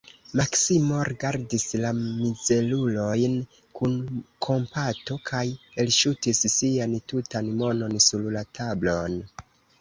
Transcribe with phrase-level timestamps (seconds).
[0.39, 3.35] Maksimo rigardis la mizerulojn
[3.81, 3.93] kun
[4.47, 5.43] kompato kaj
[5.85, 9.21] elŝutis sian tutan monon sur la tablon.